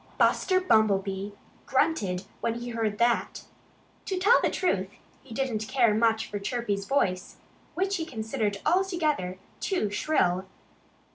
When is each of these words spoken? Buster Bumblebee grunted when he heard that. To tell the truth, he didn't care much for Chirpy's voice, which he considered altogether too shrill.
Buster 0.17 0.59
Bumblebee 0.59 1.29
grunted 1.67 2.23
when 2.39 2.55
he 2.55 2.69
heard 2.69 2.97
that. 2.97 3.43
To 4.05 4.17
tell 4.17 4.41
the 4.41 4.49
truth, 4.49 4.89
he 5.21 5.31
didn't 5.31 5.67
care 5.67 5.93
much 5.93 6.25
for 6.27 6.39
Chirpy's 6.39 6.87
voice, 6.87 7.35
which 7.75 7.97
he 7.97 8.05
considered 8.07 8.57
altogether 8.65 9.37
too 9.59 9.91
shrill. 9.91 10.47